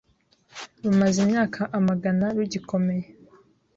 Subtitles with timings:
[0.83, 3.05] rumaze imyaka amagana rugikomeye